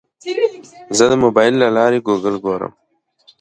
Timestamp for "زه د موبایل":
0.97-1.53